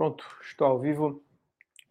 [0.00, 1.22] Pronto, estou ao vivo.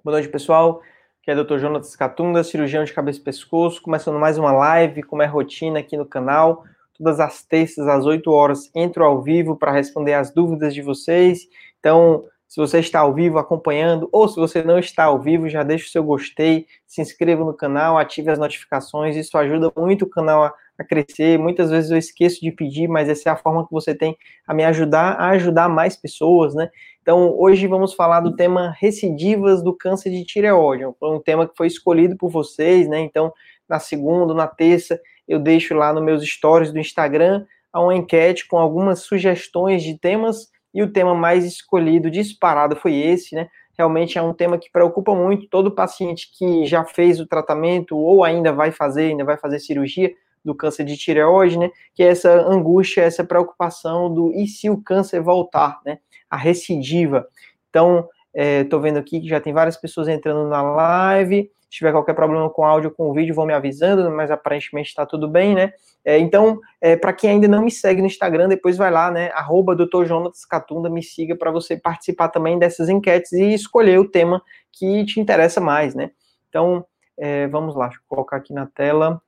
[0.03, 0.81] Boa noite, pessoal.
[1.21, 1.59] Aqui é o Dr.
[1.59, 5.95] Jonas Catunda, cirurgião de cabeça e pescoço, começando mais uma live, como é rotina aqui
[5.95, 6.63] no canal.
[6.97, 11.47] Todas as terças, às 8 horas, entro ao vivo para responder as dúvidas de vocês.
[11.79, 15.61] Então, se você está ao vivo acompanhando, ou se você não está ao vivo, já
[15.61, 20.09] deixa o seu gostei, se inscreva no canal, ative as notificações, isso ajuda muito o
[20.09, 21.37] canal a, a, crescer.
[21.37, 24.17] Muitas vezes eu esqueço de pedir, mas essa é a forma que você tem
[24.47, 26.71] a me ajudar a ajudar mais pessoas, né?
[27.01, 30.83] Então, hoje vamos falar do tema recidivas do câncer de tireoide.
[30.99, 32.99] Foi um tema que foi escolhido por vocês, né?
[32.99, 33.33] Então,
[33.67, 38.57] na segunda, na terça, eu deixo lá nos meus stories do Instagram uma enquete com
[38.57, 43.47] algumas sugestões de temas e o tema mais escolhido, disparado, foi esse, né?
[43.77, 48.23] Realmente é um tema que preocupa muito todo paciente que já fez o tratamento ou
[48.23, 50.11] ainda vai fazer, ainda vai fazer cirurgia
[50.43, 51.69] do câncer de tireoide, né?
[51.93, 55.99] Que é essa angústia, essa preocupação do e se o câncer voltar, né?
[56.29, 57.27] A recidiva.
[57.69, 61.49] Então, estou é, vendo aqui que já tem várias pessoas entrando na live.
[61.63, 65.05] Se tiver qualquer problema com áudio, com o vídeo, vão me avisando, mas aparentemente está
[65.05, 65.71] tudo bem, né?
[66.03, 69.29] É, então, é, para quem ainda não me segue no Instagram, depois vai lá, né?
[69.33, 70.05] Arroba Dr.
[70.05, 75.05] Jonas Catunda, me siga para você participar também dessas enquetes e escolher o tema que
[75.05, 76.11] te interessa mais, né?
[76.47, 76.85] Então,
[77.17, 79.21] é, vamos lá, deixa eu colocar aqui na tela.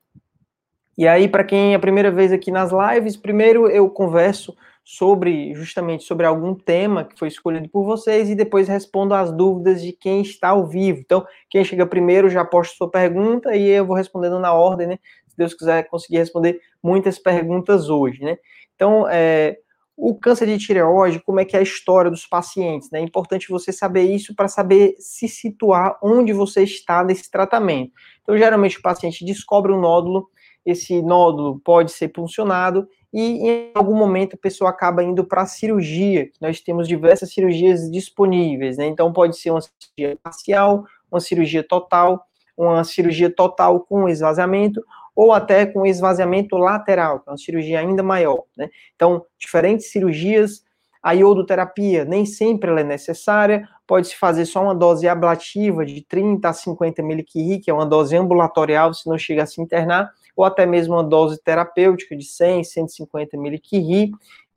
[0.97, 5.53] E aí, para quem é a primeira vez aqui nas lives, primeiro eu converso sobre
[5.53, 9.93] justamente sobre algum tema que foi escolhido por vocês e depois respondo as dúvidas de
[9.93, 10.99] quem está ao vivo.
[10.99, 14.99] Então, quem chega primeiro já posta sua pergunta e eu vou respondendo na ordem, né?
[15.27, 18.37] Se Deus quiser conseguir responder muitas perguntas hoje, né?
[18.75, 19.57] Então, é,
[19.95, 22.99] o câncer de tireoide, como é que é a história dos pacientes, né?
[22.99, 27.93] É importante você saber isso para saber se situar onde você está nesse tratamento.
[28.23, 30.27] Então, geralmente o paciente descobre um nódulo,
[30.65, 35.45] esse nódulo pode ser puncionado e em algum momento a pessoa acaba indo para a
[35.45, 36.29] cirurgia.
[36.39, 38.85] Nós temos diversas cirurgias disponíveis, né?
[38.85, 42.25] Então pode ser uma cirurgia parcial, uma cirurgia total,
[42.57, 44.81] uma cirurgia total com esvaziamento
[45.15, 48.69] ou até com esvaziamento lateral, que é uma cirurgia ainda maior, né?
[48.95, 50.63] Então, diferentes cirurgias,
[51.03, 56.47] a iodoterapia nem sempre ela é necessária, pode-se fazer só uma dose ablativa de 30
[56.47, 60.45] a 50 mg, que é uma dose ambulatorial, se não chega a se internar, ou
[60.45, 64.11] até mesmo uma dose terapêutica de 100, 150 mg.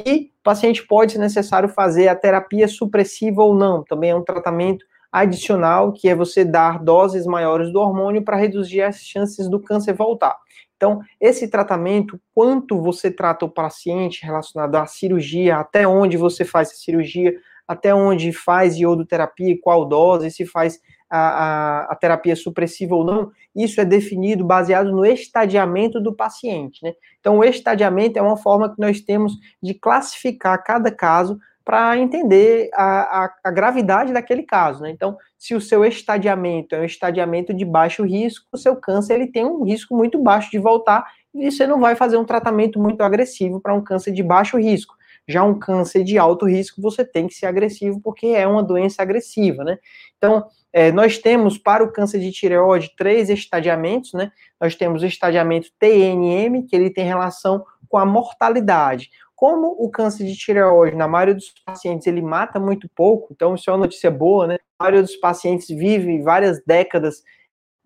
[0.07, 3.83] E o paciente pode, se necessário, fazer a terapia supressiva ou não.
[3.83, 8.83] Também é um tratamento adicional, que é você dar doses maiores do hormônio para reduzir
[8.83, 10.37] as chances do câncer voltar.
[10.77, 16.71] Então, esse tratamento, quanto você trata o paciente relacionado à cirurgia, até onde você faz
[16.71, 17.35] a cirurgia,
[17.67, 23.31] até onde faz iodoterapia, qual dose, se faz a, a, a, terapia supressiva ou não,
[23.55, 26.93] isso é definido baseado no estadiamento do paciente, né?
[27.21, 32.69] Então, o estadiamento é uma forma que nós temos de classificar cada caso para entender
[32.75, 34.91] a, a, a, gravidade daquele caso, né?
[34.91, 39.29] Então, se o seu estadiamento é um estadiamento de baixo risco, o seu câncer ele
[39.29, 43.01] tem um risco muito baixo de voltar e você não vai fazer um tratamento muito
[43.03, 44.95] agressivo para um câncer de baixo risco.
[45.27, 49.03] Já um câncer de alto risco, você tem que ser agressivo porque é uma doença
[49.03, 49.79] agressiva, né?
[50.19, 54.31] Então, é, nós temos para o câncer de tireoide três estadiamentos, né?
[54.61, 59.09] Nós temos o estadiamento TNM, que ele tem relação com a mortalidade.
[59.37, 63.71] Como o câncer de tireoide, na maioria dos pacientes, ele mata muito pouco, então isso
[63.71, 64.59] é uma notícia boa, né?
[64.79, 67.23] A maioria dos pacientes vive várias décadas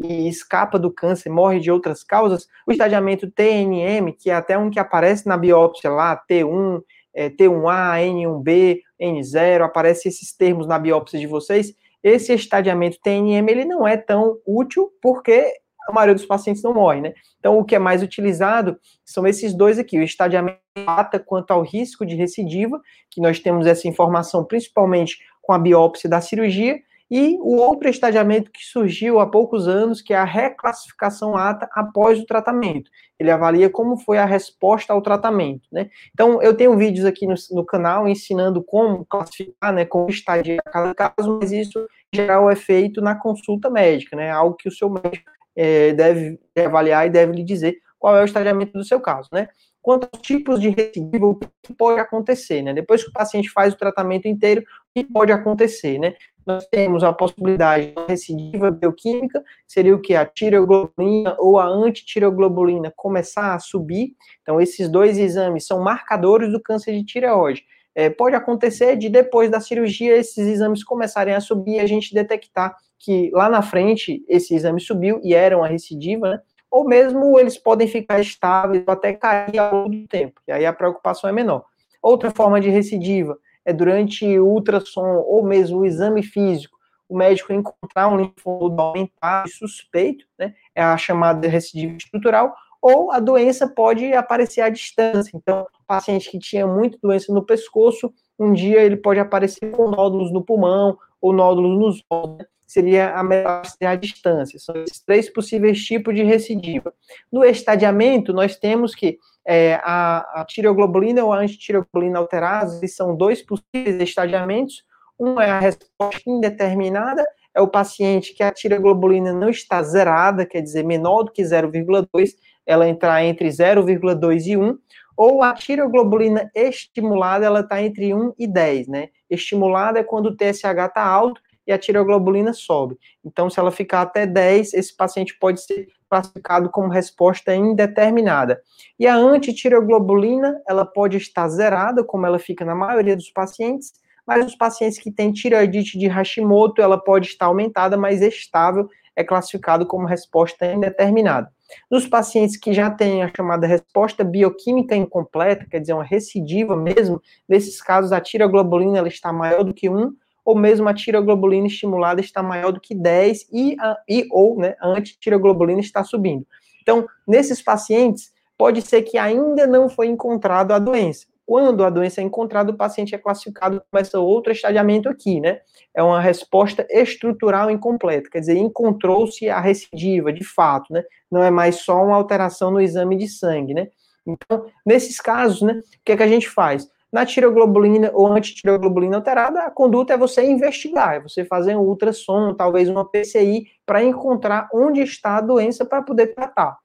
[0.00, 2.46] e escapa do câncer, morre de outras causas.
[2.66, 6.80] O estadiamento TNM, que é até um que aparece na biópsia lá, T1,
[7.18, 13.64] é, T1A, N1B, N0, aparecem esses termos na biópsia de vocês esse estadiamento TNM ele
[13.64, 15.52] não é tão útil porque
[15.88, 17.14] a maioria dos pacientes não morre, né?
[17.38, 21.62] Então, o que é mais utilizado são esses dois aqui, o estadiamento mata quanto ao
[21.62, 22.78] risco de recidiva,
[23.10, 26.78] que nós temos essa informação principalmente com a biópsia da cirurgia,
[27.10, 32.18] e o outro estadiamento que surgiu há poucos anos, que é a reclassificação ATA após
[32.20, 32.90] o tratamento.
[33.18, 35.88] Ele avalia como foi a resposta ao tratamento, né?
[36.12, 40.94] Então, eu tenho vídeos aqui no, no canal ensinando como classificar, né, como estadiar cada
[40.94, 44.30] caso, mas isso, em geral, é feito na consulta médica, né?
[44.30, 48.24] Algo que o seu médico é, deve avaliar e deve lhe dizer qual é o
[48.24, 49.48] estadiamento do seu caso, né?
[49.82, 52.72] Quanto aos tipos de recidiva, o que pode acontecer, né?
[52.72, 56.14] Depois que o paciente faz o tratamento inteiro, o que pode acontecer, né?
[56.48, 60.14] nós temos a possibilidade de recidiva bioquímica, seria o que?
[60.14, 64.14] A tireoglobulina ou a antitireoglobulina começar a subir.
[64.40, 67.64] Então, esses dois exames são marcadores do câncer de tireoide.
[67.94, 72.14] É, pode acontecer de depois da cirurgia esses exames começarem a subir e a gente
[72.14, 76.40] detectar que lá na frente esse exame subiu e era uma recidiva, né?
[76.70, 80.64] Ou mesmo eles podem ficar estáveis ou até cair ao longo do tempo, e aí
[80.64, 81.64] a preocupação é menor.
[82.00, 88.08] Outra forma de recidiva é durante ultrassom ou mesmo o exame físico, o médico encontrar
[88.08, 94.62] um linfonodo aumentado suspeito, né, é a chamada recidiva estrutural, ou a doença pode aparecer
[94.62, 95.36] à distância.
[95.36, 100.32] Então, paciente que tinha muita doença no pescoço, um dia ele pode aparecer com nódulos
[100.32, 102.38] no pulmão ou nódulos nos olhos.
[102.38, 102.46] Né?
[102.66, 104.58] Seria a metástase à distância.
[104.58, 106.94] São esses três possíveis tipos de recidiva.
[107.30, 109.18] No estadiamento, nós temos que
[109.50, 114.84] é, a, a tireoglobulina ou a antitireoglobulina alterada, eles são dois possíveis estadiamentos.
[115.18, 120.60] Um é a resposta indeterminada, é o paciente que a tireoglobulina não está zerada, quer
[120.60, 122.34] dizer, menor do que 0,2,
[122.66, 124.78] ela entrar entre 0,2 e 1,
[125.16, 129.08] ou a tireoglobulina estimulada, ela está entre 1 e 10, né?
[129.30, 132.98] Estimulada é quando o TSH está alto e a tireoglobulina sobe.
[133.24, 138.60] Então, se ela ficar até 10, esse paciente pode ser classificado como resposta indeterminada.
[138.98, 143.92] E a antitireoglobulina, ela pode estar zerada, como ela fica na maioria dos pacientes,
[144.26, 149.24] mas os pacientes que têm tireoidite de Hashimoto, ela pode estar aumentada, mas estável, é
[149.24, 151.50] classificado como resposta indeterminada.
[151.90, 157.20] Nos pacientes que já têm a chamada resposta bioquímica incompleta, quer dizer, uma recidiva mesmo,
[157.48, 160.12] nesses casos a tiroglobulina ela está maior do que 1,
[160.48, 164.74] ou mesmo a tiroglobulina estimulada está maior do que 10 e, a, e ou né,
[164.80, 166.46] a antitiroglobulina está subindo.
[166.80, 171.26] Então, nesses pacientes, pode ser que ainda não foi encontrado a doença.
[171.44, 175.60] Quando a doença é encontrada, o paciente é classificado como esse outro estadiamento aqui, né?
[175.94, 181.04] É uma resposta estrutural incompleta, quer dizer, encontrou-se a recidiva, de fato, né?
[181.30, 183.88] Não é mais só uma alteração no exame de sangue, né?
[184.26, 186.88] Então, nesses casos, né, o que, é que a gente faz?
[187.12, 192.54] Na tiroglobulina ou antitiroglobulina alterada, a conduta é você investigar, é você fazer um ultrassom,
[192.54, 196.76] talvez uma PCI, para encontrar onde está a doença para poder tratar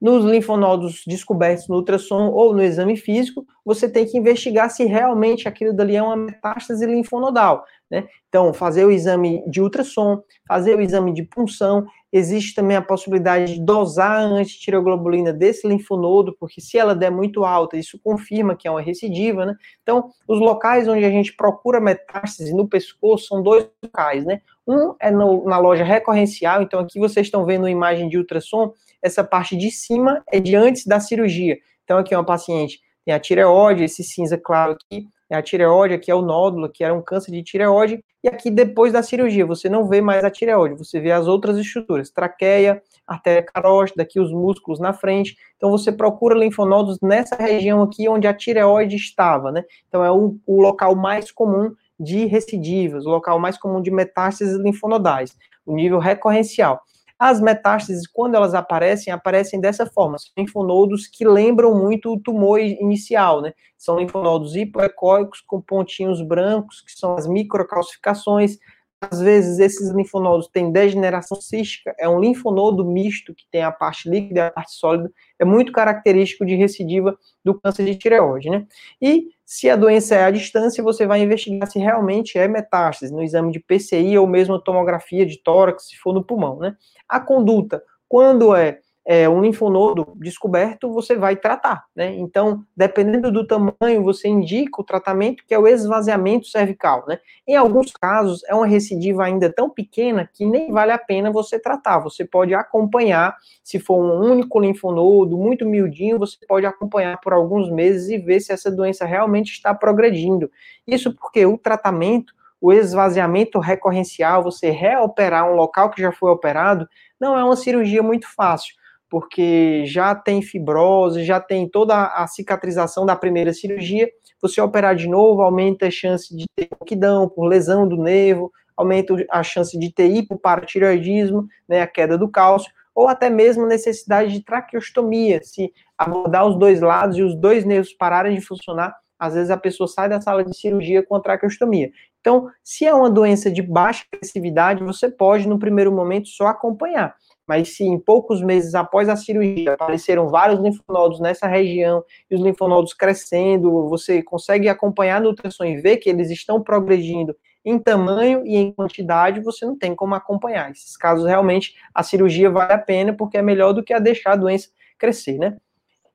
[0.00, 5.48] nos linfonodos descobertos no ultrassom ou no exame físico, você tem que investigar se realmente
[5.48, 8.06] aquilo dali é uma metástase linfonodal, né?
[8.28, 13.54] Então, fazer o exame de ultrassom, fazer o exame de punção, existe também a possibilidade
[13.54, 18.68] de dosar a antitiroglobulina desse linfonodo, porque se ela der muito alta, isso confirma que
[18.68, 19.54] é uma recidiva, né?
[19.82, 24.40] Então, os locais onde a gente procura metástase no pescoço são dois locais, né?
[24.66, 28.72] Um é no, na loja recorrencial, então aqui vocês estão vendo uma imagem de ultrassom,
[29.02, 31.58] essa parte de cima é de antes da cirurgia.
[31.84, 35.94] Então, aqui é uma paciente tem a tireoide, esse cinza claro aqui é a tireoide,
[35.94, 39.46] aqui é o nódulo, que era um câncer de tireoide, e aqui depois da cirurgia,
[39.46, 44.18] você não vê mais a tireoide, você vê as outras estruturas, traqueia, artéria carótida, aqui
[44.20, 49.52] os músculos na frente, então você procura linfonodos nessa região aqui onde a tireoide estava,
[49.52, 49.64] né?
[49.88, 54.56] Então é o, o local mais comum de recidivas, o local mais comum de metástases
[54.58, 56.82] linfonodais, o nível recorrencial.
[57.18, 60.18] As metástases, quando elas aparecem, aparecem dessa forma.
[60.18, 63.54] São linfonodos que lembram muito o tumor inicial, né?
[63.78, 68.58] São linfonodos hipoecóicos com pontinhos brancos, que são as microcalcificações.
[69.00, 74.08] Às vezes, esses linfonodos têm degeneração cística, é um linfonodo misto, que tem a parte
[74.08, 78.66] líquida e a parte sólida, é muito característico de recidiva do câncer de tireoide, né?
[79.00, 83.22] E se a doença é à distância, você vai investigar se realmente é metástase, no
[83.22, 86.74] exame de PCI ou mesmo tomografia de tórax, se for no pulmão, né?
[87.08, 92.12] A conduta, quando é, é um linfonodo descoberto, você vai tratar, né?
[92.16, 97.20] Então, dependendo do tamanho, você indica o tratamento que é o esvaziamento cervical, né?
[97.46, 101.56] Em alguns casos, é uma recidiva ainda tão pequena que nem vale a pena você
[101.56, 102.00] tratar.
[102.00, 107.70] Você pode acompanhar, se for um único linfonodo, muito miudinho, você pode acompanhar por alguns
[107.70, 110.50] meses e ver se essa doença realmente está progredindo.
[110.84, 116.86] Isso porque o tratamento o esvaziamento recorrencial, você reoperar um local que já foi operado,
[117.20, 118.74] não é uma cirurgia muito fácil,
[119.08, 124.08] porque já tem fibrose, já tem toda a cicatrização da primeira cirurgia.
[124.42, 129.14] Você operar de novo aumenta a chance de ter coquidão por lesão do nervo, aumenta
[129.30, 134.42] a chance de ter hipoparatiroidismo, né, a queda do cálcio, ou até mesmo necessidade de
[134.42, 139.50] traqueostomia, se abordar os dois lados e os dois nervos pararem de funcionar, às vezes
[139.50, 141.90] a pessoa sai da sala de cirurgia com a traqueostomia.
[142.26, 147.14] Então, se é uma doença de baixa agressividade, você pode, no primeiro momento, só acompanhar.
[147.46, 152.40] Mas se em poucos meses após a cirurgia apareceram vários linfonodos nessa região e os
[152.40, 157.32] linfonodos crescendo, você consegue acompanhar a nutrição e ver que eles estão progredindo
[157.64, 160.72] em tamanho e em quantidade, você não tem como acompanhar.
[160.72, 164.32] Esses casos realmente a cirurgia vale a pena porque é melhor do que a deixar
[164.32, 164.68] a doença
[164.98, 165.56] crescer, né?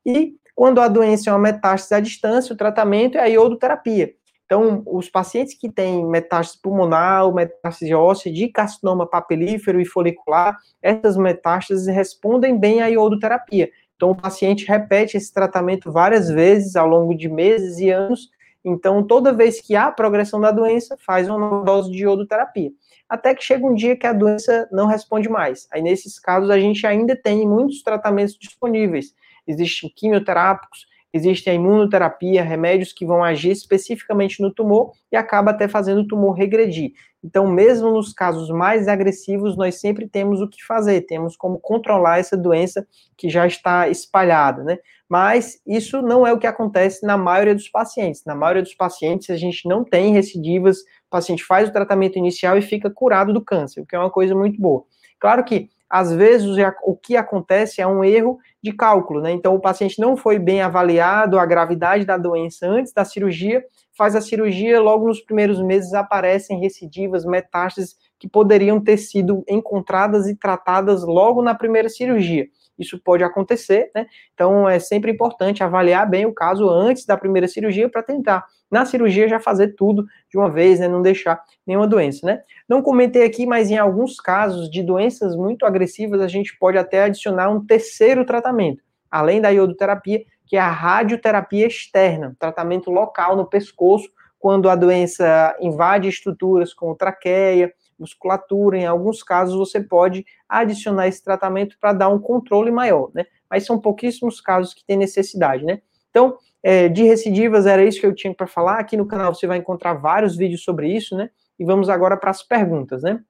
[0.06, 4.13] E quando a doença é uma metástase à distância, o tratamento é a iodoterapia.
[4.51, 11.15] Então, os pacientes que têm metástase pulmonar, metástase óssea, de carcinoma papilífero e folicular, essas
[11.15, 13.72] metástases respondem bem à iodoterapia.
[13.96, 18.29] Então, o paciente repete esse tratamento várias vezes ao longo de meses e anos,
[18.63, 22.72] Então, toda vez que há progressão da doença, faz uma dose de iodoterapia.
[23.10, 25.67] Até que chega um dia que a doença não responde mais.
[25.72, 29.15] Aí, nesses casos, a gente ainda tem muitos tratamentos disponíveis.
[29.48, 35.68] Existem quimioterápicos, existe a imunoterapia, remédios que vão agir especificamente no tumor e acaba até
[35.68, 36.94] fazendo o tumor regredir.
[37.24, 42.18] Então, mesmo nos casos mais agressivos, nós sempre temos o que fazer, temos como controlar
[42.18, 44.80] essa doença que já está espalhada, né?
[45.08, 48.24] Mas isso não é o que acontece na maioria dos pacientes.
[48.25, 52.58] Na maioria dos pacientes, a gente não tem recidivas, o paciente faz o tratamento inicial
[52.58, 54.84] e fica curado do câncer, o que é uma coisa muito boa.
[55.20, 56.48] Claro que às vezes
[56.86, 59.32] o que acontece é um erro de cálculo, né?
[59.32, 63.62] Então o paciente não foi bem avaliado a gravidade da doença antes da cirurgia,
[63.98, 70.30] faz a cirurgia, logo nos primeiros meses aparecem recidivas, metástases que poderiam ter sido encontradas
[70.30, 72.48] e tratadas logo na primeira cirurgia.
[72.80, 74.08] Isso pode acontecer, né?
[74.34, 78.86] Então é sempre importante avaliar bem o caso antes da primeira cirurgia para tentar na
[78.86, 80.88] cirurgia já fazer tudo de uma vez, né?
[80.88, 82.42] Não deixar nenhuma doença, né?
[82.68, 87.04] Não comentei aqui, mas em alguns casos de doenças muito agressivas, a gente pode até
[87.04, 93.46] adicionar um terceiro tratamento, além da iodoterapia, que é a radioterapia externa, tratamento local no
[93.46, 94.10] pescoço,
[94.40, 101.24] quando a doença invade estruturas como traqueia, musculatura, em alguns casos você pode adicionar esse
[101.24, 103.25] tratamento para dar um controle maior, né?
[103.50, 105.82] Mas são pouquíssimos casos que tem necessidade, né?
[106.12, 108.80] Então, é, de recidivas, era isso que eu tinha para falar.
[108.80, 111.32] Aqui no canal você vai encontrar vários vídeos sobre isso, né?
[111.58, 113.24] E vamos agora para as perguntas, né?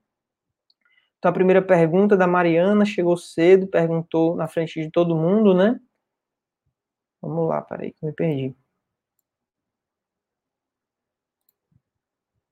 [1.18, 5.80] Então, a primeira pergunta da Mariana chegou cedo, perguntou na frente de todo mundo, né?
[7.22, 8.56] Vamos lá, peraí, que me perdi.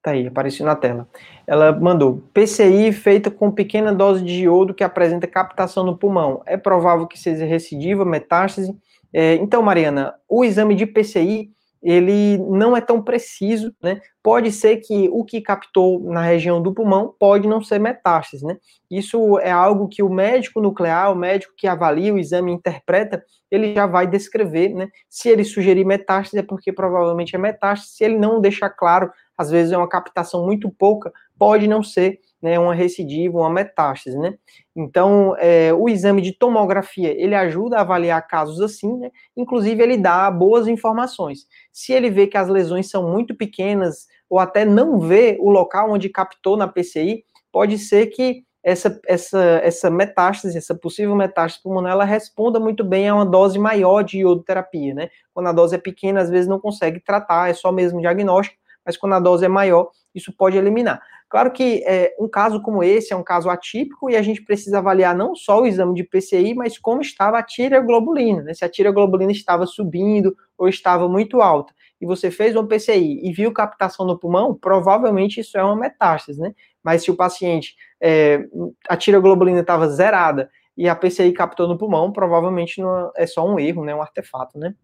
[0.02, 1.06] Tá aí, apareceu na tela.
[1.46, 6.42] Ela mandou: PCI feita com pequena dose de iodo que apresenta captação no pulmão.
[6.46, 8.74] É provável que seja recidiva, metástase.
[9.12, 11.50] É, então, Mariana, o exame de PCI
[11.82, 14.00] ele não é tão preciso, né?
[14.22, 18.58] Pode ser que o que captou na região do pulmão pode não ser metástase, né?
[18.90, 23.74] Isso é algo que o médico nuclear, o médico que avalia o exame interpreta, ele
[23.74, 24.88] já vai descrever, né?
[25.08, 29.50] Se ele sugerir metástase é porque provavelmente é metástase, se ele não deixar claro, às
[29.50, 34.34] vezes é uma captação muito pouca, pode não ser né, uma recidiva, uma metástase, né?
[34.74, 39.10] Então, é, o exame de tomografia, ele ajuda a avaliar casos assim, né?
[39.36, 41.46] Inclusive, ele dá boas informações.
[41.72, 45.90] Se ele vê que as lesões são muito pequenas, ou até não vê o local
[45.90, 51.92] onde captou na PCI, pode ser que essa, essa, essa metástase, essa possível metástase pulmonar,
[51.92, 55.08] ela responda muito bem a uma dose maior de iodoterapia, né?
[55.32, 58.96] Quando a dose é pequena, às vezes não consegue tratar, é só mesmo diagnóstico, mas
[58.96, 61.00] quando a dose é maior, isso pode eliminar.
[61.30, 64.78] Claro que é, um caso como esse é um caso atípico e a gente precisa
[64.78, 68.52] avaliar não só o exame de PCI, mas como estava a tireoglobulina, né?
[68.52, 71.72] se a tireoglobulina estava subindo ou estava muito alta.
[72.00, 76.40] E você fez um PCI e viu captação no pulmão, provavelmente isso é uma metástase,
[76.40, 76.52] né?
[76.82, 78.44] Mas se o paciente, é,
[78.88, 83.60] a tireoglobulina estava zerada e a PCI captou no pulmão, provavelmente não é só um
[83.60, 83.94] erro, né?
[83.94, 84.74] Um artefato, né?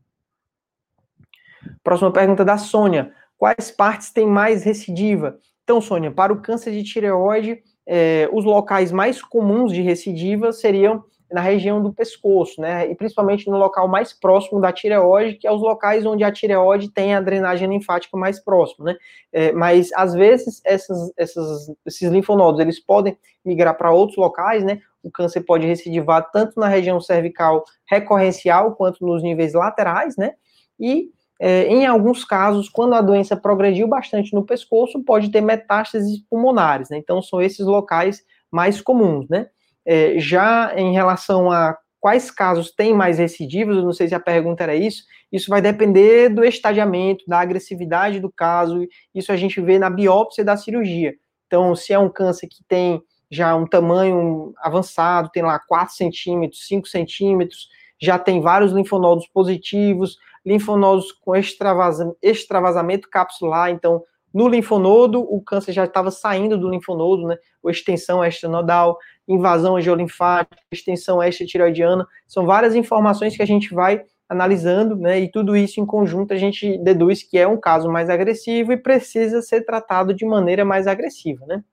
[1.82, 3.12] Próxima pergunta da Sônia.
[3.36, 5.40] Quais partes têm mais recidiva?
[5.66, 11.02] Então, Sônia, para o câncer de tireoide, é, os locais mais comuns de recidiva seriam
[11.28, 12.88] na região do pescoço, né?
[12.88, 16.88] E principalmente no local mais próximo da tireoide, que é os locais onde a tireoide
[16.88, 18.96] tem a drenagem linfática mais próxima, né?
[19.32, 24.80] É, mas às vezes essas, essas, esses linfonodos eles podem migrar para outros locais, né?
[25.02, 30.34] O câncer pode recidivar tanto na região cervical recorrencial quanto nos níveis laterais, né?
[30.78, 36.18] E é, em alguns casos, quando a doença progrediu bastante no pescoço, pode ter metástases
[36.30, 36.96] pulmonares, né?
[36.96, 39.48] Então, são esses locais mais comuns, né?
[39.84, 44.20] É, já em relação a quais casos têm mais recidivas, eu não sei se a
[44.20, 49.60] pergunta era isso, isso vai depender do estadiamento, da agressividade do caso, isso a gente
[49.60, 51.14] vê na biópsia da cirurgia.
[51.46, 56.66] Então, se é um câncer que tem já um tamanho avançado, tem lá 4 centímetros,
[56.66, 57.68] 5 centímetros,
[58.00, 60.16] já tem vários linfonodos positivos,
[60.46, 67.26] linfonodos com extravasa, extravasamento capsular, então no linfonodo o câncer já estava saindo do linfonodo,
[67.26, 74.04] né, ou extensão extranodal, invasão angiolinfática, extensão extratiroidiana, são várias informações que a gente vai
[74.28, 78.08] analisando, né, e tudo isso em conjunto a gente deduz que é um caso mais
[78.08, 81.64] agressivo e precisa ser tratado de maneira mais agressiva, né.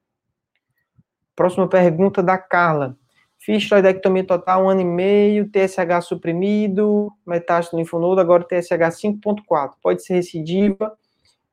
[1.35, 2.95] Próxima pergunta da Carla.
[3.45, 9.71] Fiz tiroidectomia total um ano e meio, TSH suprimido, metástase no linfonodo, agora TSH 5.4.
[9.81, 10.93] Pode ser recidiva,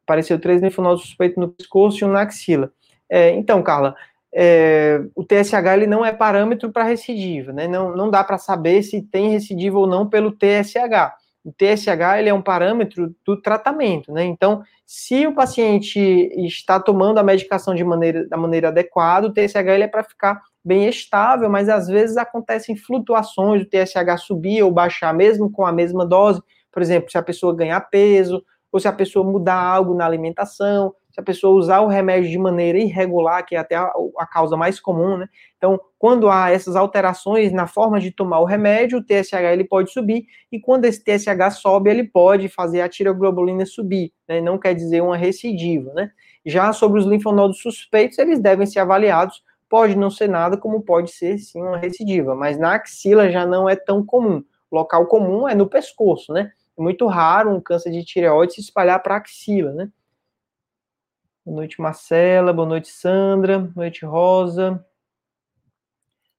[0.05, 2.71] apareceu três linfonodos suspeitos no pescoço e um na axila.
[3.11, 3.97] É, então, Carla,
[4.33, 7.67] é, o TSH ele não é parâmetro para recidiva, né?
[7.67, 11.13] Não, não dá para saber se tem recidiva ou não pelo TSH.
[11.45, 14.23] O TSH ele é um parâmetro do tratamento, né?
[14.23, 15.99] Então, se o paciente
[16.47, 20.41] está tomando a medicação de maneira, da maneira adequada, o TSH ele é para ficar
[20.65, 25.73] bem estável, mas às vezes acontecem flutuações do TSH subir ou baixar, mesmo com a
[25.73, 26.43] mesma dose.
[26.71, 30.95] Por exemplo, se a pessoa ganhar peso, ou se a pessoa mudar algo na alimentação,
[31.11, 34.57] se a pessoa usar o remédio de maneira irregular, que é até a, a, causa
[34.57, 35.27] mais comum, né?
[35.57, 39.91] Então, quando há essas alterações na forma de tomar o remédio, o TSH ele pode
[39.91, 44.41] subir, e quando esse TSH sobe, ele pode fazer a tiroglobulina subir, né?
[44.41, 46.11] Não quer dizer uma recidiva, né?
[46.47, 51.13] Já sobre os linfonodos suspeitos, eles devem ser avaliados, pode não ser nada, como pode
[51.13, 54.45] ser sim uma recidiva, mas na axila já não é tão comum.
[54.71, 56.53] Local comum é no pescoço, né?
[56.77, 59.89] É muito raro um câncer de tireoide se espalhar para a axila, né?
[61.47, 62.53] Boa noite, Marcela.
[62.53, 63.61] Boa noite, Sandra.
[63.61, 64.85] Boa noite, Rosa.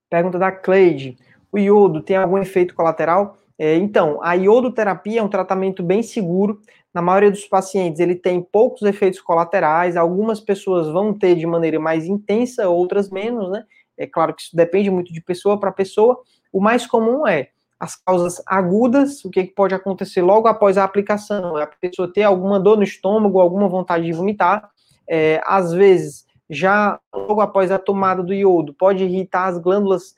[0.09, 1.17] Pergunta da Cleide.
[1.51, 3.37] O iodo tem algum efeito colateral?
[3.63, 6.59] É, então, a iodoterapia é um tratamento bem seguro.
[6.91, 9.95] Na maioria dos pacientes, ele tem poucos efeitos colaterais.
[9.95, 13.63] Algumas pessoas vão ter de maneira mais intensa, outras menos, né?
[13.95, 16.19] É claro que isso depende muito de pessoa para pessoa.
[16.51, 17.49] O mais comum é
[17.79, 21.55] as causas agudas, o que, pode acontecer logo após a aplicação?
[21.55, 24.71] É a pessoa ter alguma dor no estômago, alguma vontade de vomitar
[25.07, 30.15] é, às vezes, já logo após a tomada do iodo, pode irritar as glândulas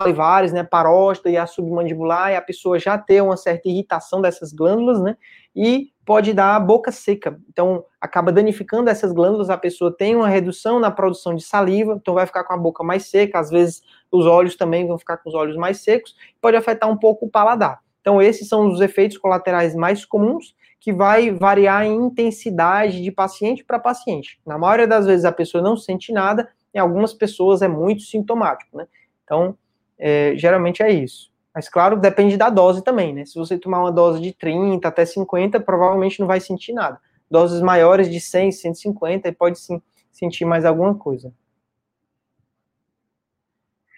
[0.00, 4.52] salivares, né, paróstida e a submandibular, e a pessoa já ter uma certa irritação dessas
[4.52, 5.16] glândulas, né,
[5.54, 7.38] e pode dar boca seca.
[7.48, 12.14] Então, acaba danificando essas glândulas, a pessoa tem uma redução na produção de saliva, então
[12.14, 15.28] vai ficar com a boca mais seca, às vezes os olhos também vão ficar com
[15.28, 17.80] os olhos mais secos, pode afetar um pouco o paladar.
[18.00, 23.64] Então, esses são os efeitos colaterais mais comuns, que vai variar em intensidade de paciente
[23.64, 24.38] para paciente.
[24.46, 28.76] Na maioria das vezes a pessoa não sente nada, em algumas pessoas é muito sintomático,
[28.76, 28.86] né?
[29.24, 29.56] Então,
[29.98, 31.32] é, geralmente é isso.
[31.54, 33.24] Mas, claro, depende da dose também, né?
[33.24, 37.00] Se você tomar uma dose de 30 até 50, provavelmente não vai sentir nada.
[37.30, 41.32] Doses maiores de 100, 150, pode sim sentir mais alguma coisa.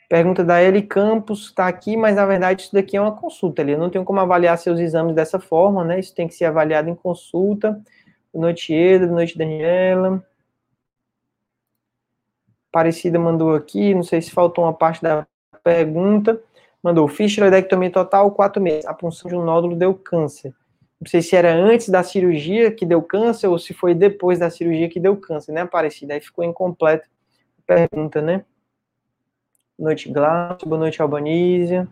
[0.08, 3.62] Pergunta da Eli Campos, está aqui, mas na verdade isso daqui é uma consulta.
[3.62, 3.72] Ali.
[3.72, 5.98] Eu não tenho como avaliar seus exames dessa forma, né?
[5.98, 7.72] Isso tem que ser avaliado em consulta.
[8.32, 9.06] Boa noite, Eda.
[9.06, 10.24] Boa noite, Daniela.
[12.70, 15.26] Parecida mandou aqui, não sei se faltou uma parte da
[15.66, 16.40] pergunta.
[16.80, 18.86] Mandou, fiz tiroidectomia total, quatro meses.
[18.86, 20.54] A punção de um nódulo deu câncer.
[21.00, 24.48] Não sei se era antes da cirurgia que deu câncer ou se foi depois da
[24.48, 26.14] cirurgia que deu câncer, né, Aparecida?
[26.14, 27.08] Aí ficou incompleta
[27.58, 28.44] a pergunta, né?
[29.76, 30.68] Boa noite, Glaucio.
[30.68, 31.88] Boa noite, Albanísia.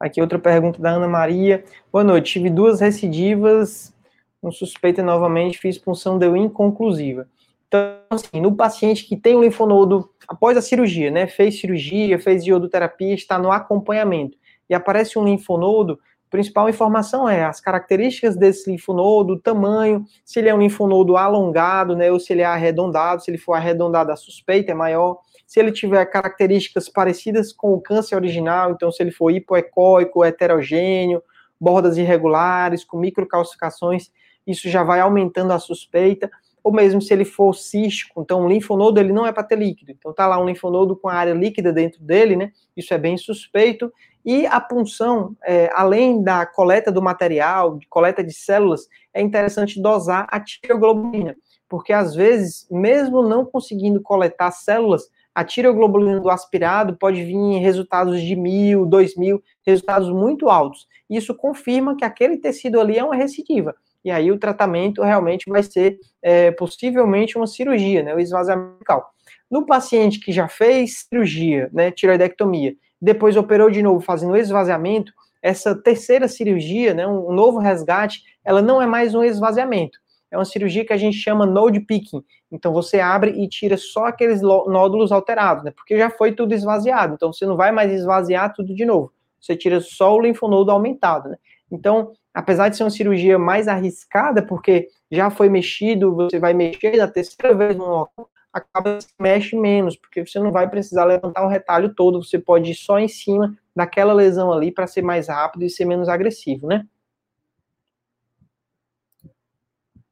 [0.00, 1.64] Aqui outra pergunta da Ana Maria.
[1.92, 2.32] Boa noite.
[2.32, 3.94] Tive duas recidivas,
[4.42, 7.28] um suspeita novamente, fiz punção deu inconclusiva.
[7.74, 12.46] Então, assim, no paciente que tem o linfonodo após a cirurgia, né, fez cirurgia, fez
[12.46, 14.38] iodoterapia, está no acompanhamento,
[14.70, 20.38] e aparece um linfonodo, a principal informação é as características desse linfonodo, o tamanho, se
[20.38, 24.12] ele é um linfonodo alongado, né, ou se ele é arredondado, se ele for arredondado,
[24.12, 29.02] a suspeita é maior, se ele tiver características parecidas com o câncer original, então se
[29.02, 31.20] ele for hipoecóico, heterogêneo,
[31.60, 34.12] bordas irregulares, com microcalcificações,
[34.46, 36.30] isso já vai aumentando a suspeita,
[36.64, 39.92] ou mesmo se ele for cístico, então o linfonodo ele não é para ter líquido,
[39.92, 43.18] então tá lá um linfonodo com a área líquida dentro dele, né, isso é bem
[43.18, 43.92] suspeito,
[44.24, 49.80] e a punção, é, além da coleta do material, de coleta de células, é interessante
[49.80, 51.36] dosar a tireoglobulina,
[51.68, 57.58] porque às vezes, mesmo não conseguindo coletar células, a tiroglobulina do aspirado pode vir em
[57.58, 60.86] resultados de mil, dois mil, resultados muito altos.
[61.10, 63.74] Isso confirma que aquele tecido ali é uma recidiva.
[64.04, 69.10] E aí o tratamento realmente vai ser é, possivelmente uma cirurgia, né, o esvaziamento bucal.
[69.50, 75.12] No paciente que já fez cirurgia, né, tiroidectomia, depois operou de novo fazendo esvaziamento,
[75.42, 79.98] essa terceira cirurgia, né, um novo resgate, ela não é mais um esvaziamento
[80.34, 82.22] é uma cirurgia que a gente chama node picking.
[82.50, 85.70] Então você abre e tira só aqueles nódulos alterados, né?
[85.70, 87.14] Porque já foi tudo esvaziado.
[87.14, 89.12] Então você não vai mais esvaziar tudo de novo.
[89.40, 91.36] Você tira só o linfonodo aumentado, né?
[91.70, 96.96] Então, apesar de ser uma cirurgia mais arriscada, porque já foi mexido, você vai mexer
[96.96, 101.44] na terceira vez no local, acaba se mexe menos, porque você não vai precisar levantar
[101.44, 105.28] o retalho todo, você pode ir só em cima daquela lesão ali para ser mais
[105.28, 106.86] rápido e ser menos agressivo, né?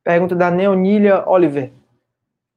[0.02, 1.70] Pergunta da Neonília Oliver.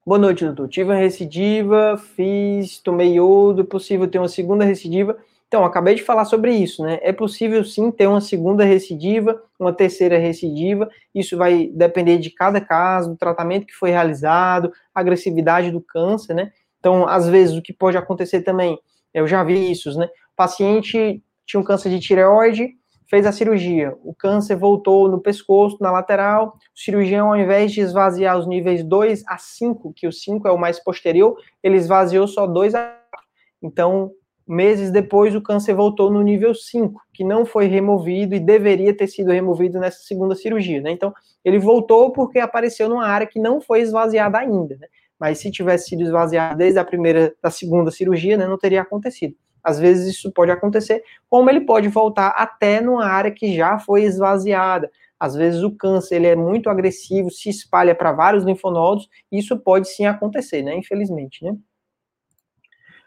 [0.03, 0.67] Boa noite, doutor.
[0.67, 5.17] Tive uma recidiva, fiz, tomei iodo, é possível ter uma segunda recidiva?
[5.47, 6.99] Então, acabei de falar sobre isso, né?
[7.01, 10.89] É possível sim ter uma segunda recidiva, uma terceira recidiva.
[11.13, 16.51] Isso vai depender de cada caso, do tratamento que foi realizado, agressividade do câncer, né?
[16.79, 18.77] Então, às vezes, o que pode acontecer também,
[19.13, 20.05] eu já vi isso, né?
[20.05, 22.69] O paciente tinha um câncer de tireoide,
[23.07, 27.81] fez a cirurgia, o câncer voltou no pescoço, na lateral, o cirurgião, ao invés de
[27.81, 32.27] esvaziar os níveis 2 a 5, que o 5 é o mais posterior, ele esvaziou
[32.27, 32.81] só 2 a
[33.11, 33.27] 4.
[33.61, 34.11] Então,
[34.47, 39.07] meses depois, o câncer voltou no nível 5, que não foi removido e deveria ter
[39.07, 40.91] sido removido nessa segunda cirurgia, né?
[40.91, 44.87] Então, ele voltou porque apareceu numa área que não foi esvaziada ainda, né?
[45.19, 49.35] Mas se tivesse sido esvaziado desde a primeira, da segunda cirurgia, né, não teria acontecido.
[49.63, 54.03] Às vezes isso pode acontecer, como ele pode voltar até numa área que já foi
[54.03, 54.91] esvaziada.
[55.19, 59.87] Às vezes o câncer ele é muito agressivo, se espalha para vários linfonodos, isso pode
[59.89, 60.75] sim acontecer, né?
[60.77, 61.55] Infelizmente, né?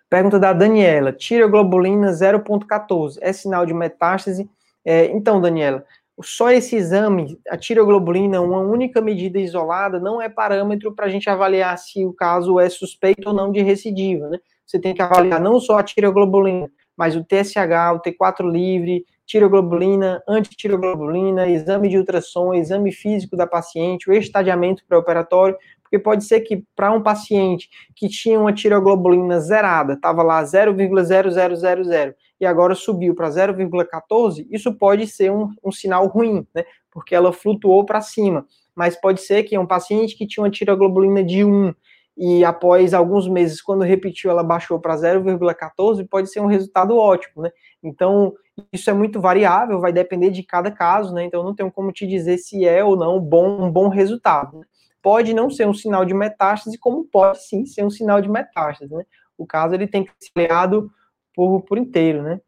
[0.09, 4.49] Pergunta da Daniela: tiroglobulina 0.14 é sinal de metástase?
[4.85, 5.85] É, então, Daniela,
[6.23, 11.29] só esse exame, a tiroglobulina, uma única medida isolada, não é parâmetro para a gente
[11.29, 14.39] avaliar se o caso é suspeito ou não de recidiva, né?
[14.67, 20.23] Você tem que avaliar não só a tiroglobulina, mas o TSH, o T4 livre, tiroglobulina,
[20.27, 25.57] antitiroglobulina, exame de ultrassom, exame físico da paciente, o estadiamento pré-operatório,
[25.89, 32.15] porque pode ser que para um paciente que tinha uma tiroglobulina zerada, estava lá 0,0000
[32.39, 36.65] e agora subiu para 0,14, isso pode ser um, um sinal ruim, né?
[36.91, 38.47] Porque ela flutuou para cima.
[38.77, 41.75] Mas pode ser que um paciente que tinha uma tiroglobulina de 1
[42.17, 47.43] e após alguns meses, quando repetiu, ela baixou para 0,14, pode ser um resultado ótimo,
[47.43, 47.51] né?
[47.83, 48.35] Então,
[48.73, 51.25] isso é muito variável, vai depender de cada caso, né?
[51.25, 54.59] Então, não tenho como te dizer se é ou não bom, um bom resultado.
[54.59, 54.67] Né?
[55.03, 58.93] Pode não ser um sinal de metástase, como pode sim ser um sinal de metástase,
[58.93, 59.05] né?
[59.37, 60.91] O caso ele tem que ser olhado
[61.35, 62.41] por, por inteiro, né?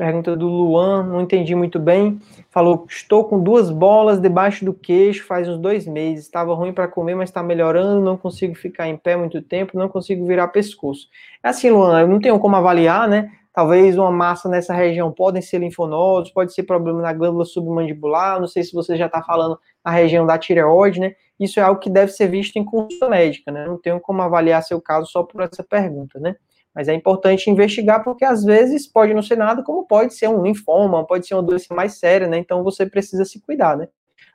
[0.00, 2.18] Pergunta do Luan, não entendi muito bem.
[2.48, 6.24] Falou: estou com duas bolas debaixo do queixo faz uns dois meses.
[6.24, 8.00] Estava ruim para comer, mas está melhorando.
[8.00, 11.06] Não consigo ficar em pé muito tempo, não consigo virar pescoço.
[11.42, 13.30] É assim, Luan, eu não tenho como avaliar, né?
[13.52, 18.46] Talvez uma massa nessa região podem ser linfonodos, pode ser problema na glândula submandibular, não
[18.46, 21.14] sei se você já está falando na região da tireoide, né?
[21.38, 23.66] Isso é algo que deve ser visto em consulta médica, né?
[23.66, 26.36] Não tenho como avaliar seu caso só por essa pergunta, né?
[26.72, 30.42] Mas é importante investigar porque às vezes pode não ser nada, como pode ser um
[30.42, 32.38] linfoma, pode ser uma doença mais séria, né?
[32.38, 33.88] Então você precisa se cuidar, né?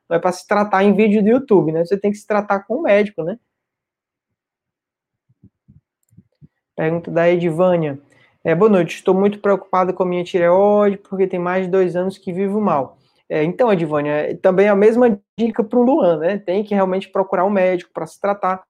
[0.09, 1.85] Não é para se tratar em vídeo do YouTube, né?
[1.85, 3.39] Você tem que se tratar com o médico, né?
[6.75, 7.97] Pergunta da Edvânia.
[8.47, 11.95] É, boa noite, estou muito preocupado com a minha tireoide, porque tem mais de dois
[11.95, 12.99] anos que vivo mal.
[13.27, 16.37] É, então, Edvânia, é, também a mesma dica para o Luan, né?
[16.37, 18.61] Tem que realmente procurar um médico para se tratar.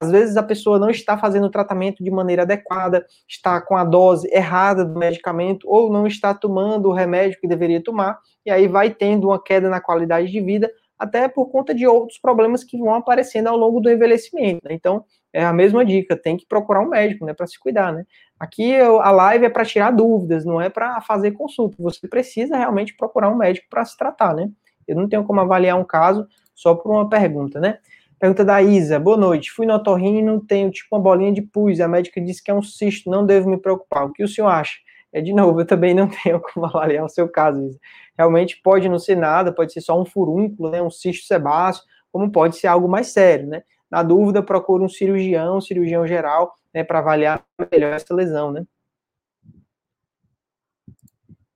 [0.00, 3.84] Às vezes a pessoa não está fazendo o tratamento de maneira adequada, está com a
[3.84, 8.66] dose errada do medicamento, ou não está tomando o remédio que deveria tomar, e aí
[8.66, 12.76] vai tendo uma queda na qualidade de vida, até por conta de outros problemas que
[12.76, 14.60] vão aparecendo ao longo do envelhecimento.
[14.64, 14.74] Né?
[14.74, 18.04] Então, é a mesma dica, tem que procurar um médico, né, para se cuidar, né?
[18.40, 21.76] Aqui a live é para tirar dúvidas, não é para fazer consulta.
[21.80, 24.48] Você precisa realmente procurar um médico para se tratar, né?
[24.86, 27.78] Eu não tenho como avaliar um caso só por uma pergunta, né?
[28.18, 28.98] Pergunta da Isa.
[28.98, 29.50] Boa noite.
[29.50, 31.78] Fui no otorrino, tenho tipo uma bolinha de pus.
[31.80, 34.06] A médica disse que é um cisto, não devo me preocupar.
[34.06, 34.78] O que o senhor acha?
[35.12, 37.78] É de novo, eu também não tenho como avaliar o seu caso.
[38.16, 40.82] Realmente pode não ser nada, pode ser só um furúnculo, né?
[40.82, 43.62] Um cisto sebáceo, como pode ser algo mais sério, né?
[43.90, 47.42] Na dúvida, procure um cirurgião, um cirurgião geral, né, para avaliar
[47.72, 48.66] melhor essa lesão, né?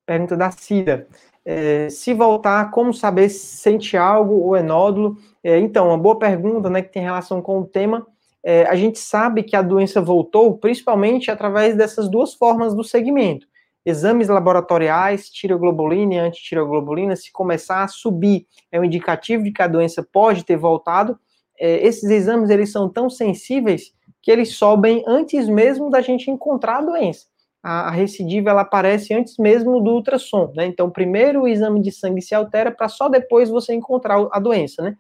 [0.07, 1.07] Pergunta da Cida.
[1.45, 5.17] É, se voltar, como saber se sente algo ou é nódulo?
[5.43, 8.07] É, então, uma boa pergunta, né, que tem relação com o tema.
[8.45, 13.47] É, a gente sabe que a doença voltou principalmente através dessas duas formas do segmento.
[13.85, 19.67] Exames laboratoriais, tiroglobulina e antitiroglobulina, se começar a subir, é um indicativo de que a
[19.67, 21.19] doença pode ter voltado.
[21.59, 26.79] É, esses exames, eles são tão sensíveis que eles sobem antes mesmo da gente encontrar
[26.79, 27.27] a doença.
[27.63, 30.67] A, a recidiva ela aparece antes mesmo do ultrassom, né?
[30.67, 34.83] Então, primeiro o exame de sangue se altera para só depois você encontrar a doença,
[34.83, 34.97] né?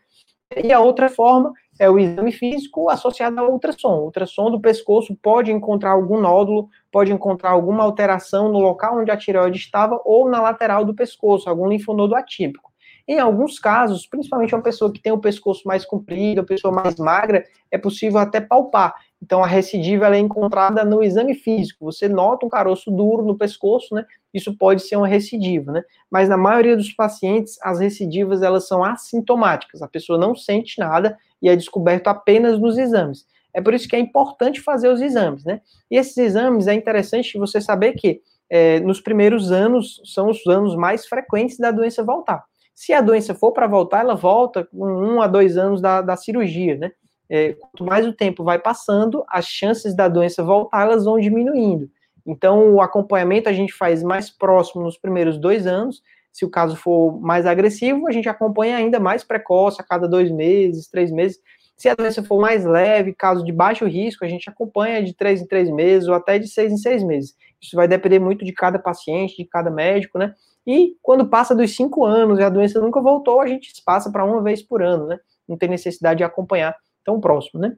[0.62, 3.98] E a outra forma é o exame físico associado ao ultrassom.
[3.98, 9.10] O ultrassom do pescoço pode encontrar algum nódulo, pode encontrar alguma alteração no local onde
[9.10, 12.70] a tireoide estava ou na lateral do pescoço, algum linfonodo atípico.
[13.08, 16.94] Em alguns casos, principalmente uma pessoa que tem o pescoço mais comprido, uma pessoa mais
[17.00, 18.94] magra, é possível até palpar.
[19.20, 21.84] Então, a recidiva é encontrada no exame físico.
[21.86, 24.04] Você nota um caroço duro no pescoço, né?
[24.32, 25.82] Isso pode ser uma recidiva, né?
[26.08, 29.82] Mas na maioria dos pacientes, as recidivas elas são assintomáticas.
[29.82, 33.26] A pessoa não sente nada e é descoberto apenas nos exames.
[33.54, 35.60] É por isso que é importante fazer os exames, né?
[35.90, 40.74] E esses exames é interessante você saber que é, nos primeiros anos são os anos
[40.76, 42.44] mais frequentes da doença voltar.
[42.74, 46.16] Se a doença for para voltar, ela volta com um a dois anos da, da
[46.16, 46.92] cirurgia, né?
[47.32, 51.90] é, quanto mais o tempo vai passando, as chances da doença voltar, elas vão diminuindo.
[52.26, 56.02] Então, o acompanhamento a gente faz mais próximo nos primeiros dois anos.
[56.32, 60.30] Se o caso for mais agressivo, a gente acompanha ainda mais precoce, a cada dois
[60.30, 61.38] meses, três meses.
[61.76, 65.42] Se a doença for mais leve, caso de baixo risco, a gente acompanha de três
[65.42, 67.36] em três meses ou até de seis em seis meses.
[67.60, 70.34] Isso vai depender muito de cada paciente, de cada médico, né?
[70.66, 74.24] E quando passa dos cinco anos e a doença nunca voltou, a gente passa para
[74.24, 75.18] uma vez por ano, né?
[75.48, 77.76] Não tem necessidade de acompanhar tão próximo, né?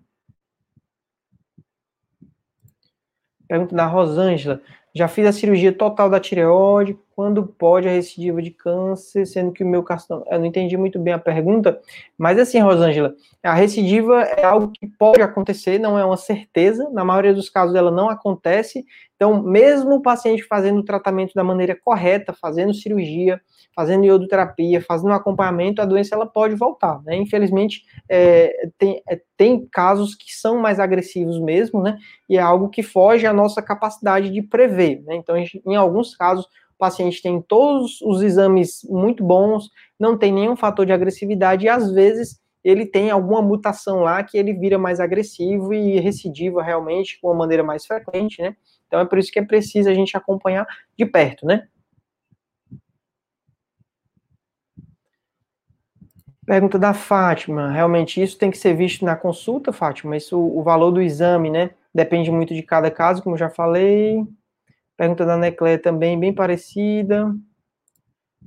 [3.48, 4.60] Pergunta da Rosângela.
[4.94, 6.96] Já fiz a cirurgia total da tireoide.
[7.16, 10.24] Quando pode a recidiva de câncer, sendo que o meu carcinoma.
[10.30, 11.80] Eu não entendi muito bem a pergunta,
[12.16, 16.88] mas assim, Rosângela, a recidiva é algo que pode acontecer, não é uma certeza.
[16.90, 18.84] Na maioria dos casos, ela não acontece.
[19.24, 23.40] Então, mesmo o paciente fazendo o tratamento da maneira correta, fazendo cirurgia,
[23.74, 27.16] fazendo iodoterapia, fazendo acompanhamento, a doença ela pode voltar, né?
[27.16, 31.96] Infelizmente, é, tem, é, tem casos que são mais agressivos mesmo, né?
[32.28, 35.16] E é algo que foge à nossa capacidade de prever, né?
[35.16, 40.54] Então, em alguns casos, o paciente tem todos os exames muito bons, não tem nenhum
[40.54, 45.00] fator de agressividade e às vezes ele tem alguma mutação lá que ele vira mais
[45.00, 48.54] agressivo e recidiva realmente com uma maneira mais frequente, né?
[48.94, 50.64] Então é por isso que é preciso a gente acompanhar
[50.96, 51.66] de perto, né?
[56.46, 57.72] Pergunta da Fátima.
[57.72, 60.16] Realmente isso tem que ser visto na consulta, Fátima?
[60.16, 61.70] Isso, o valor do exame, né?
[61.92, 64.24] Depende muito de cada caso, como já falei.
[64.96, 67.34] Pergunta da Neclé também, bem parecida.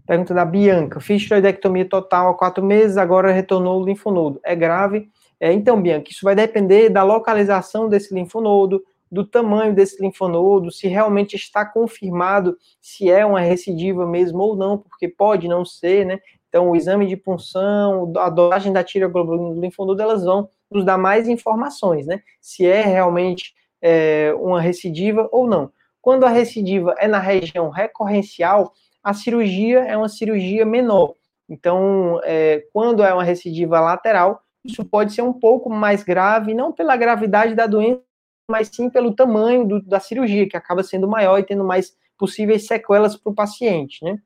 [0.06, 1.02] Pergunta da Bianca.
[1.02, 4.40] Fiz tiroidectomia total há quatro meses, agora retornou o linfonodo.
[4.46, 5.10] É grave?
[5.42, 10.88] É, então, Bianca, isso vai depender da localização desse linfonodo, do tamanho desse linfonodo, se
[10.88, 16.20] realmente está confirmado se é uma recidiva mesmo ou não, porque pode não ser, né?
[16.50, 20.98] Então, o exame de punção, a dosagem da tireoglobulina do linfonodo, elas vão nos dar
[20.98, 22.22] mais informações, né?
[22.42, 25.72] Se é realmente é, uma recidiva ou não.
[26.02, 31.16] Quando a recidiva é na região recorrencial, a cirurgia é uma cirurgia menor.
[31.50, 36.74] Então, é, quando é uma recidiva lateral, isso pode ser um pouco mais grave, não
[36.74, 38.02] pela gravidade da doença,
[38.50, 42.66] mas sim pelo tamanho do, da cirurgia, que acaba sendo maior e tendo mais possíveis
[42.66, 44.18] sequelas para o paciente, né?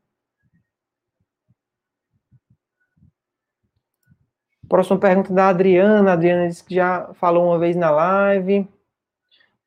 [4.70, 6.12] Próxima pergunta da Adriana.
[6.12, 8.66] A Adriana disse que já falou uma vez na live.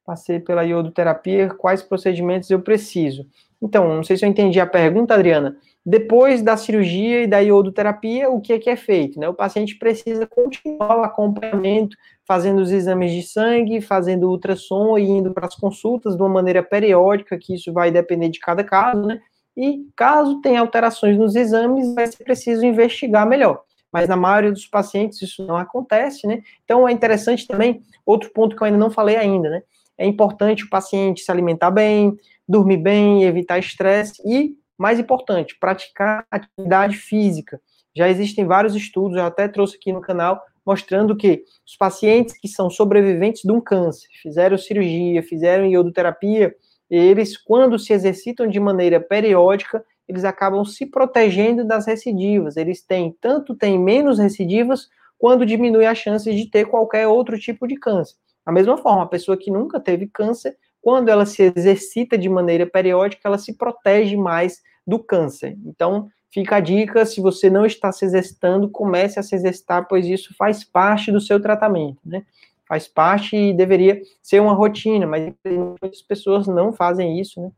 [0.04, 1.50] Passei pela iodoterapia.
[1.50, 3.28] Quais procedimentos eu preciso?
[3.64, 5.56] Então, não sei se eu entendi a pergunta, Adriana.
[5.86, 9.18] Depois da cirurgia e da iodoterapia, o que é que é feito?
[9.18, 9.26] Né?
[9.26, 11.96] O paciente precisa continuar o acompanhamento,
[12.26, 16.62] fazendo os exames de sangue, fazendo ultrassom e indo para as consultas de uma maneira
[16.62, 19.18] periódica, que isso vai depender de cada caso, né?
[19.56, 23.62] E caso tenha alterações nos exames, vai ser preciso investigar melhor
[23.94, 26.42] mas na maioria dos pacientes isso não acontece, né?
[26.64, 29.62] Então é interessante também, outro ponto que eu ainda não falei ainda, né?
[29.96, 36.26] É importante o paciente se alimentar bem, dormir bem, evitar estresse e, mais importante, praticar
[36.30, 37.60] atividade física.
[37.96, 42.48] Já existem vários estudos, eu até trouxe aqui no canal, mostrando que os pacientes que
[42.48, 46.54] são sobreviventes de um câncer, fizeram cirurgia, fizeram iodoterapia,
[46.90, 52.56] eles, quando se exercitam de maneira periódica, eles acabam se protegendo das recidivas.
[52.56, 57.66] Eles têm, tanto têm menos recidivas, quando diminui a chance de ter qualquer outro tipo
[57.66, 58.16] de câncer.
[58.44, 62.66] Da mesma forma, a pessoa que nunca teve câncer, quando ela se exercita de maneira
[62.66, 65.56] periódica, ela se protege mais do câncer.
[65.64, 70.04] Então, fica a dica, se você não está se exercitando, comece a se exercitar, pois
[70.04, 72.26] isso faz parte do seu tratamento, né?
[72.68, 75.32] Faz parte e deveria ser uma rotina, mas
[75.80, 77.50] muitas pessoas não fazem isso, né?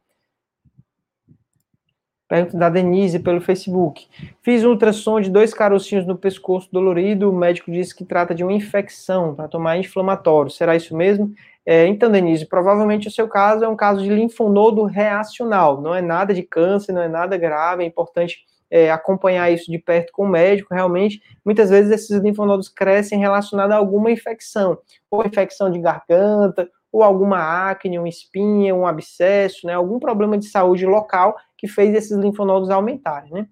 [2.29, 4.07] Pergunta da Denise pelo Facebook.
[4.41, 7.31] Fiz um ultrassom de dois carocinhos no pescoço dolorido.
[7.31, 10.51] O médico disse que trata de uma infecção para tomar inflamatório.
[10.51, 11.35] Será isso mesmo?
[11.69, 15.81] É, então, Denise, provavelmente o seu caso é um caso de linfonodo reacional.
[15.81, 17.83] Não é nada de câncer, não é nada grave.
[17.83, 20.73] É importante é, acompanhar isso de perto com o médico.
[20.73, 24.79] Realmente, muitas vezes esses linfonodos crescem relacionados a alguma infecção,
[25.11, 30.47] ou infecção de garganta, ou alguma acne, uma espinha, um abscesso, né, algum problema de
[30.47, 33.49] saúde local que fez esses linfonodos aumentarem, né?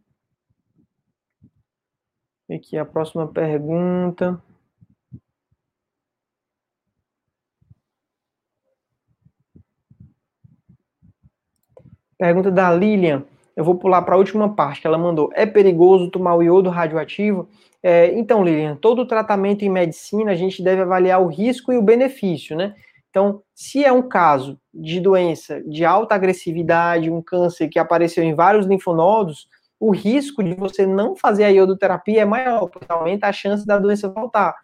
[2.50, 4.40] Aqui a próxima pergunta.
[12.24, 13.22] Pergunta da Lilian.
[13.54, 15.28] Eu vou pular para a última parte que ela mandou.
[15.34, 17.50] É perigoso tomar o iodo radioativo?
[17.82, 21.82] É, então, Lilian, todo tratamento em medicina a gente deve avaliar o risco e o
[21.82, 22.74] benefício, né?
[23.10, 28.34] Então, se é um caso de doença de alta agressividade, um câncer que apareceu em
[28.34, 29.46] vários linfonodos,
[29.78, 33.78] o risco de você não fazer a iodoterapia é maior, porque aumenta a chance da
[33.78, 34.56] doença voltar.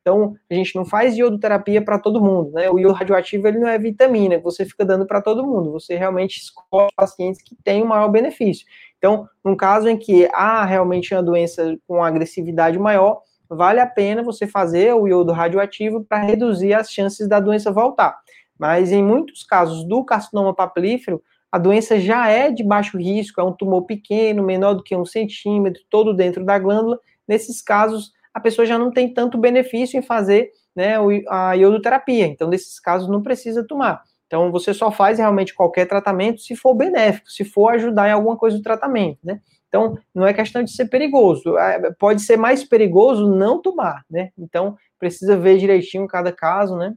[0.00, 2.70] Então, a gente não faz iodoterapia para todo mundo, né?
[2.70, 5.96] O iodo radioativo, ele não é vitamina que você fica dando para todo mundo, você
[5.96, 8.66] realmente escolhe pacientes que têm o maior benefício.
[8.96, 14.22] Então, num caso em que há realmente uma doença com agressividade maior, vale a pena
[14.22, 18.18] você fazer o iodo radioativo para reduzir as chances da doença voltar.
[18.58, 23.44] Mas em muitos casos do carcinoma papilífero, a doença já é de baixo risco, é
[23.44, 26.98] um tumor pequeno, menor do que um centímetro, todo dentro da glândula.
[27.26, 30.94] Nesses casos, a pessoa já não tem tanto benefício em fazer né,
[31.28, 32.26] a iodoterapia.
[32.26, 34.02] Então, nesses casos, não precisa tomar.
[34.26, 38.36] Então, você só faz realmente qualquer tratamento se for benéfico, se for ajudar em alguma
[38.36, 39.40] coisa do tratamento, né?
[39.66, 41.56] Então, não é questão de ser perigoso.
[41.58, 44.30] É, pode ser mais perigoso não tomar, né?
[44.38, 46.94] Então, precisa ver direitinho cada caso, né?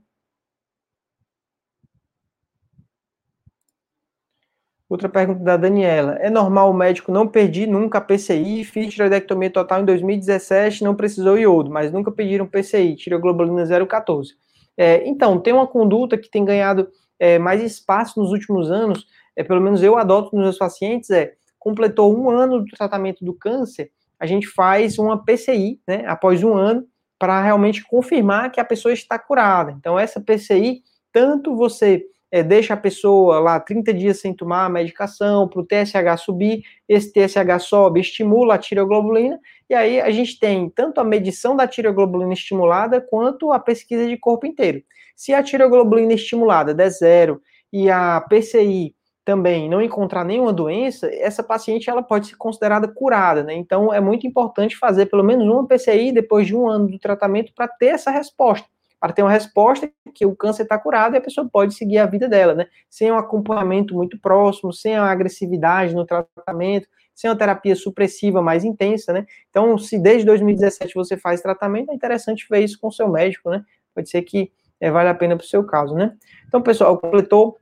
[4.93, 6.19] Outra pergunta da Daniela.
[6.19, 11.35] É normal o médico não perdi nunca PCI, fiz tiroidectomia total em 2017, não precisou
[11.35, 14.35] iodo, mas nunca pediram PCI, tiroglobulina 014.
[14.77, 19.43] É, então, tem uma conduta que tem ganhado é, mais espaço nos últimos anos, é,
[19.43, 23.89] pelo menos eu adoto nos meus pacientes, é, completou um ano do tratamento do câncer,
[24.19, 26.85] a gente faz uma PCI, né, após um ano,
[27.17, 29.71] para realmente confirmar que a pessoa está curada.
[29.71, 34.69] Então, essa PCI, tanto você é, deixa a pessoa lá 30 dias sem tomar a
[34.69, 40.39] medicação, para o TSH subir, esse TSH sobe, estimula a tireoglobulina, e aí a gente
[40.39, 44.81] tem tanto a medição da tireoglobulina estimulada, quanto a pesquisa de corpo inteiro.
[45.15, 47.39] Se a tireoglobulina estimulada der zero
[47.71, 53.43] e a PCI também não encontrar nenhuma doença, essa paciente ela pode ser considerada curada,
[53.43, 53.53] né?
[53.53, 57.53] Então é muito importante fazer pelo menos uma PCI depois de um ano do tratamento
[57.53, 58.67] para ter essa resposta
[59.03, 62.05] para ter uma resposta que o câncer está curado e a pessoa pode seguir a
[62.05, 62.67] vida dela, né?
[62.89, 68.63] Sem um acompanhamento muito próximo, sem a agressividade no tratamento, sem uma terapia supressiva mais
[68.63, 69.25] intensa, né?
[69.49, 73.49] Então, se desde 2017 você faz tratamento, é interessante ver isso com o seu médico,
[73.49, 73.61] né?
[73.93, 76.15] Pode ser que é, vale a pena para o seu caso, né?
[76.47, 77.57] Então, pessoal, completou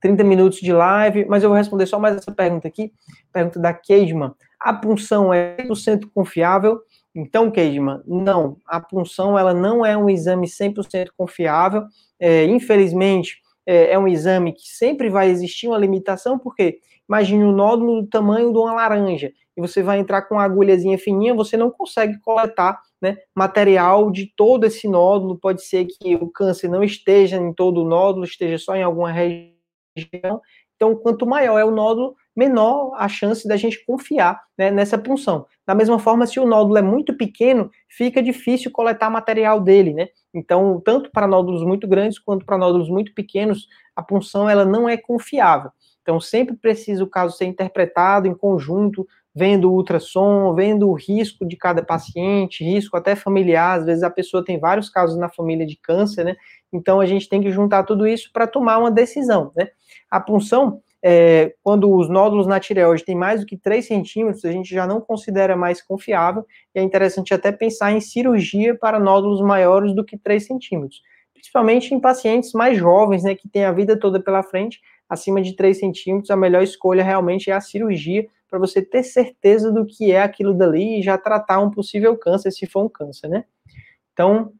[0.00, 2.92] 30 minutos de live, mas eu vou responder só mais essa pergunta aqui,
[3.32, 4.34] pergunta da Keidman.
[4.58, 6.80] A punção é 100% confiável?
[7.14, 11.84] Então, Keidman, não, a punção ela não é um exame 100% confiável,
[12.18, 17.52] é, infelizmente, é, é, um exame que sempre vai existir uma limitação, porque imagine um
[17.52, 21.56] nódulo do tamanho de uma laranja, e você vai entrar com uma agulhazinha fininha, você
[21.56, 26.84] não consegue coletar né, material de todo esse nódulo, pode ser que o câncer não
[26.84, 30.40] esteja em todo o nódulo, esteja só em alguma região,
[30.80, 35.44] então, quanto maior é o nódulo, menor a chance da gente confiar né, nessa punção.
[35.66, 40.08] Da mesma forma, se o nódulo é muito pequeno, fica difícil coletar material dele, né?
[40.32, 44.88] Então, tanto para nódulos muito grandes quanto para nódulos muito pequenos, a punção ela não
[44.88, 45.70] é confiável.
[46.00, 51.46] Então, sempre precisa o caso ser interpretado em conjunto, vendo o ultrassom, vendo o risco
[51.46, 55.66] de cada paciente, risco até familiar, às vezes a pessoa tem vários casos na família
[55.66, 56.36] de câncer, né?
[56.72, 59.68] Então, a gente tem que juntar tudo isso para tomar uma decisão, né?
[60.10, 64.52] A punção, é, quando os nódulos na tireoide têm mais do que 3 centímetros, a
[64.52, 69.40] gente já não considera mais confiável, e é interessante até pensar em cirurgia para nódulos
[69.40, 71.00] maiores do que 3 centímetros,
[71.32, 75.56] principalmente em pacientes mais jovens, né, que têm a vida toda pela frente, acima de
[75.56, 80.10] 3 centímetros, a melhor escolha realmente é a cirurgia, para você ter certeza do que
[80.10, 83.44] é aquilo dali e já tratar um possível câncer, se for um câncer, né?
[84.12, 84.52] Então,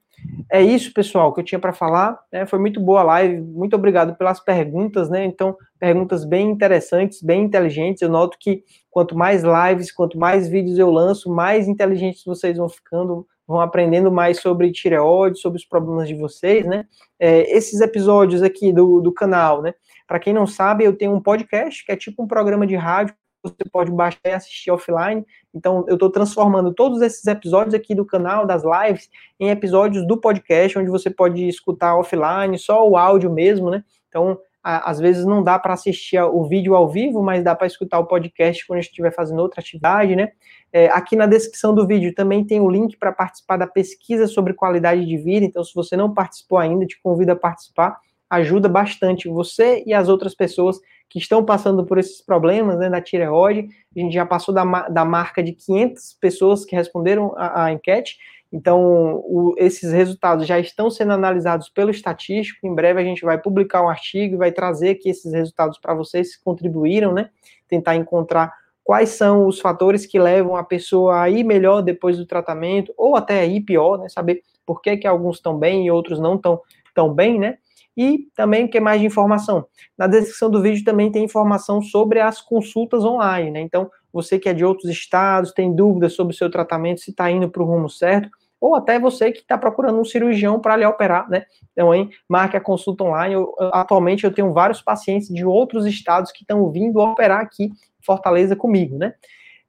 [0.51, 2.19] é isso, pessoal, que eu tinha para falar.
[2.33, 2.45] Né?
[2.45, 3.41] Foi muito boa a live.
[3.41, 5.25] Muito obrigado pelas perguntas, né?
[5.25, 8.03] Então, perguntas bem interessantes, bem inteligentes.
[8.03, 12.69] Eu noto que quanto mais lives, quanto mais vídeos eu lanço, mais inteligentes vocês vão
[12.69, 16.85] ficando, vão aprendendo mais sobre tireoide, sobre os problemas de vocês, né?
[17.19, 19.73] É, esses episódios aqui do, do canal, né?
[20.07, 23.15] Para quem não sabe, eu tenho um podcast que é tipo um programa de rádio
[23.43, 25.25] você pode baixar e assistir offline.
[25.55, 30.19] Então, eu estou transformando todos esses episódios aqui do canal, das lives, em episódios do
[30.19, 33.85] podcast, onde você pode escutar offline, só o áudio mesmo, né?
[34.09, 37.99] Então, às vezes não dá para assistir o vídeo ao vivo, mas dá para escutar
[37.99, 40.33] o podcast quando estiver fazendo outra atividade, né?
[40.73, 44.53] É, aqui na descrição do vídeo também tem o link para participar da pesquisa sobre
[44.53, 45.47] qualidade de vida.
[45.47, 47.99] Então, se você não participou ainda, te convido a participar.
[48.31, 50.79] Ajuda bastante você e as outras pessoas
[51.09, 53.69] que estão passando por esses problemas né, da tireoide.
[53.95, 58.17] A gente já passou da, da marca de 500 pessoas que responderam a, a enquete.
[58.53, 62.67] Então, o, esses resultados já estão sendo analisados pelo estatístico.
[62.67, 65.95] Em breve a gente vai publicar um artigo e vai trazer aqui esses resultados para
[65.95, 67.31] vocês que contribuíram, né?
[67.69, 68.53] Tentar encontrar
[68.83, 73.15] quais são os fatores que levam a pessoa a ir melhor depois do tratamento, ou
[73.15, 74.09] até a ir pior, né?
[74.09, 76.61] Saber por que, que alguns estão bem e outros não estão
[76.95, 77.59] tão bem, né?
[78.01, 79.67] E também o que mais de informação?
[79.99, 83.61] Na descrição do vídeo também tem informação sobre as consultas online, né?
[83.61, 87.31] Então, você que é de outros estados, tem dúvidas sobre o seu tratamento, se está
[87.31, 90.87] indo para o rumo certo, ou até você que está procurando um cirurgião para lhe
[90.87, 91.45] operar, né?
[91.73, 93.35] Então, aí, marque a consulta online.
[93.35, 97.73] Eu, atualmente, eu tenho vários pacientes de outros estados que estão vindo operar aqui em
[98.03, 99.13] Fortaleza comigo, né?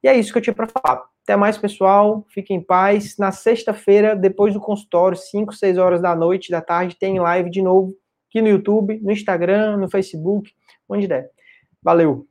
[0.02, 1.04] E é isso que eu tinha para falar.
[1.22, 2.24] Até mais, pessoal.
[2.30, 3.18] Fiquem em paz.
[3.18, 7.60] Na sexta-feira, depois do consultório, 5, 6 horas da noite, da tarde, tem live de
[7.60, 7.94] novo
[8.32, 10.50] aqui no YouTube, no Instagram, no Facebook,
[10.88, 11.30] onde der.
[11.82, 12.26] Valeu!